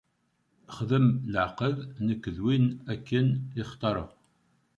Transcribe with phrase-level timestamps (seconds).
[0.75, 3.27] Xedmeɣ leɛqed nekk d win akken
[3.59, 4.09] i xtarɣ.